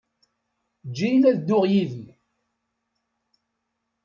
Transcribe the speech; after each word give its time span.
Eǧǧ-iyi 0.85 1.19
ad 1.29 1.35
dduɣ 1.39 1.63
yid-m. 1.71 2.05